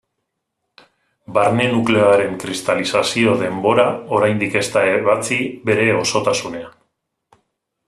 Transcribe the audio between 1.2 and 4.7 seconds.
Barne nukleoaren kristalizazio denbora oraindik ez